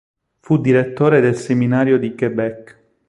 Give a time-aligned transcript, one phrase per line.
[0.39, 2.79] Fu direttore del seminario di Québec.